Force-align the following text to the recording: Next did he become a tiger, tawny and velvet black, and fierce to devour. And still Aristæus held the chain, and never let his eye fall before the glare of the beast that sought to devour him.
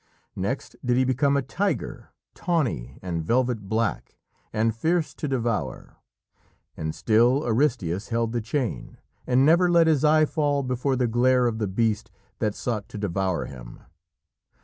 Next 0.35 0.75
did 0.83 0.97
he 0.97 1.03
become 1.03 1.37
a 1.37 1.43
tiger, 1.43 2.09
tawny 2.33 2.97
and 3.03 3.23
velvet 3.23 3.69
black, 3.69 4.17
and 4.51 4.75
fierce 4.75 5.13
to 5.13 5.27
devour. 5.27 5.97
And 6.75 6.95
still 6.95 7.41
Aristæus 7.43 8.09
held 8.09 8.31
the 8.31 8.41
chain, 8.41 8.97
and 9.27 9.45
never 9.45 9.69
let 9.69 9.85
his 9.85 10.03
eye 10.03 10.25
fall 10.25 10.63
before 10.63 10.95
the 10.95 11.05
glare 11.05 11.45
of 11.45 11.59
the 11.59 11.67
beast 11.67 12.09
that 12.39 12.55
sought 12.55 12.89
to 12.89 12.97
devour 12.97 13.45
him. 13.45 13.81